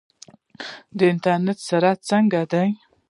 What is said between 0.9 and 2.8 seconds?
د انټرنیټ سرعت څنګه دی؟